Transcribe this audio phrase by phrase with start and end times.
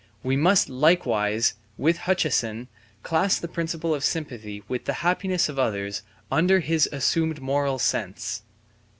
[0.23, 2.69] We must likewise, with Hutcheson,
[3.03, 8.41] class the principle of sympathy with the happiness of others under his assumed moral sense.